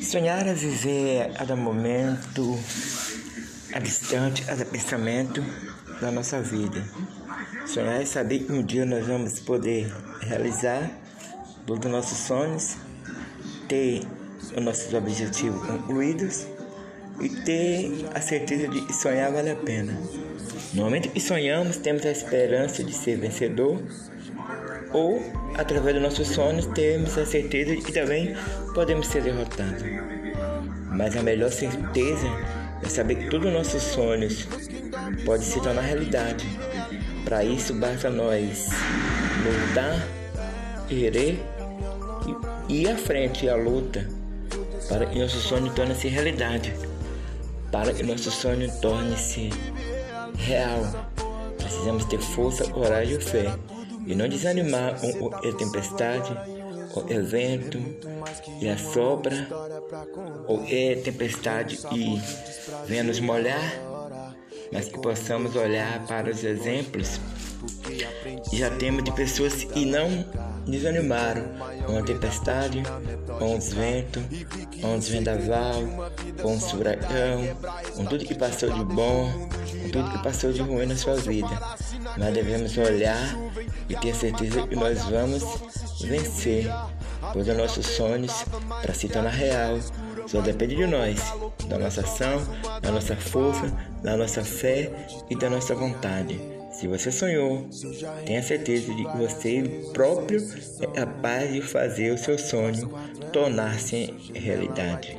Sonhar 0.00 0.46
é 0.46 0.54
viver 0.54 1.22
a 1.22 1.28
cada 1.30 1.56
momento, 1.56 2.58
a 3.72 3.78
distante, 3.78 4.42
a 4.42 4.46
cada 4.46 4.64
pensamento 4.64 5.42
da 6.00 6.10
nossa 6.10 6.40
vida. 6.40 6.84
Sonhar 7.66 8.00
é 8.00 8.04
saber 8.04 8.40
que 8.40 8.52
um 8.52 8.62
dia 8.62 8.84
nós 8.84 9.06
vamos 9.06 9.40
poder 9.40 9.92
realizar 10.20 10.90
todos 11.66 11.86
os 11.86 11.92
nossos 11.92 12.18
sonhos, 12.18 12.76
ter 13.68 14.02
os 14.56 14.62
nossos 14.62 14.92
objetivos 14.94 15.66
concluídos 15.66 16.46
e 17.20 17.28
ter 17.28 18.06
a 18.14 18.20
certeza 18.20 18.68
de 18.68 18.82
que 18.82 18.92
sonhar 18.92 19.32
vale 19.32 19.50
a 19.50 19.56
pena. 19.56 19.98
No 20.72 20.84
momento 20.84 21.10
que 21.10 21.20
sonhamos, 21.20 21.78
temos 21.78 22.04
a 22.04 22.10
esperança 22.10 22.84
de 22.84 22.92
ser 22.92 23.18
vencedor 23.18 23.82
ou, 24.92 25.22
através 25.54 25.94
dos 25.94 26.02
nossos 26.02 26.28
sonhos, 26.28 26.66
temos 26.66 27.16
a 27.18 27.26
certeza 27.26 27.76
de 27.76 27.82
que 27.82 27.92
também 27.92 28.34
podemos 28.74 29.06
ser 29.08 29.22
derrotados. 29.22 29.82
Mas 30.90 31.16
a 31.16 31.22
melhor 31.22 31.50
certeza 31.50 32.26
é 32.82 32.88
saber 32.88 33.16
que 33.16 33.30
todos 33.30 33.48
os 33.48 33.52
nossos 33.52 33.82
sonhos 33.82 34.48
podem 35.24 35.46
se 35.46 35.60
tornar 35.60 35.82
realidade. 35.82 36.46
Para 37.24 37.44
isso, 37.44 37.74
basta 37.74 38.08
nós 38.08 38.68
lutar, 39.44 40.06
querer 40.88 41.38
e 42.68 42.82
ir 42.82 42.88
à 42.88 42.96
frente 42.96 43.48
à 43.48 43.56
luta 43.56 44.08
para 44.88 45.06
que 45.06 45.18
nosso 45.18 45.38
sonho 45.38 45.70
torne-se 45.72 46.08
realidade, 46.08 46.72
para 47.72 47.92
que 47.92 48.02
nosso 48.02 48.30
sonho 48.30 48.70
torne-se 48.80 49.50
real. 50.38 51.10
Precisamos 51.58 52.04
ter 52.04 52.18
força, 52.18 52.64
coragem 52.70 53.16
e 53.16 53.20
fé 53.20 53.52
e 54.06 54.14
não 54.14 54.28
desanimar 54.28 54.98
com 55.00 55.34
a 55.34 55.52
tempestade, 55.52 56.32
o 56.94 57.12
evento 57.12 57.78
e 58.60 58.68
a 58.68 58.78
sobra, 58.78 59.48
ou 60.46 60.64
é 60.68 60.94
tempestade 60.94 61.78
e 61.92 62.18
venha 62.86 63.02
nos 63.02 63.20
molhar, 63.20 63.72
mas 64.72 64.88
que 64.88 64.98
possamos 64.98 65.54
olhar 65.56 66.06
para 66.06 66.30
os 66.30 66.42
exemplos. 66.44 67.20
Já 68.52 68.70
temos 68.76 69.04
de 69.04 69.12
pessoas 69.12 69.64
que 69.64 69.84
não 69.84 70.24
desanimaram 70.66 71.44
com 71.86 71.98
a 71.98 72.02
tempestade, 72.02 72.82
com 73.38 73.58
ventos, 73.60 74.22
com 74.80 74.96
os 74.96 75.08
vendaval, 75.08 75.82
com 76.42 76.56
o 76.56 76.60
furacão, 76.60 77.56
com 77.94 78.04
tudo 78.04 78.24
que 78.24 78.34
passou 78.34 78.70
de 78.70 78.84
bom, 78.84 79.48
com 79.82 79.90
tudo 79.90 80.10
que 80.10 80.22
passou 80.22 80.52
de 80.52 80.60
ruim 80.62 80.86
na 80.86 80.96
sua 80.96 81.14
vida. 81.16 81.48
Mas 82.18 82.34
devemos 82.34 82.76
olhar 82.76 83.36
e 83.88 83.94
ter 83.96 84.14
certeza 84.14 84.66
que 84.66 84.74
nós 84.74 85.04
vamos 85.04 85.44
vencer, 86.00 86.66
pois 87.32 87.48
os 87.48 87.56
nossos 87.56 87.86
sonhos, 87.86 88.44
para 88.82 88.94
se 88.94 89.08
tornar 89.08 89.30
real, 89.30 89.78
só 90.26 90.40
depende 90.40 90.74
de 90.76 90.86
nós, 90.86 91.20
da 91.68 91.78
nossa 91.78 92.00
ação, 92.00 92.42
da 92.82 92.90
nossa 92.90 93.14
força, 93.16 93.72
da 94.02 94.16
nossa 94.16 94.42
fé 94.42 94.90
e 95.30 95.36
da 95.36 95.48
nossa 95.48 95.74
vontade. 95.74 96.55
Se 96.76 96.86
você 96.86 97.10
sonhou, 97.10 97.66
tenha 98.26 98.42
certeza 98.42 98.94
de 98.94 99.04
que 99.04 99.16
você 99.16 99.90
próprio 99.94 100.46
é 100.80 100.86
capaz 100.86 101.50
de 101.50 101.62
fazer 101.62 102.12
o 102.12 102.18
seu 102.18 102.38
sonho 102.38 102.90
tornar-se 103.32 104.14
realidade. 104.34 105.16